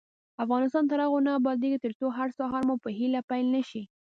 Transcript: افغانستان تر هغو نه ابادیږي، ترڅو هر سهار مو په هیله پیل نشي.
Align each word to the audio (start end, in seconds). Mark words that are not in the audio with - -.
افغانستان 0.43 0.83
تر 0.91 0.99
هغو 1.05 1.19
نه 1.25 1.31
ابادیږي، 1.39 1.77
ترڅو 1.85 2.07
هر 2.17 2.29
سهار 2.39 2.61
مو 2.67 2.75
په 2.83 2.89
هیله 2.97 3.21
پیل 3.29 3.45
نشي. 3.55 3.83